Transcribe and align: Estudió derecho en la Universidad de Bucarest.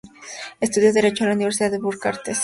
Estudió 0.59 0.91
derecho 0.91 1.25
en 1.25 1.29
la 1.29 1.35
Universidad 1.35 1.69
de 1.69 1.77
Bucarest. 1.77 2.29